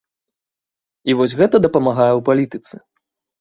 [1.13, 2.75] І вось гэта дапамагае ў палітыцы.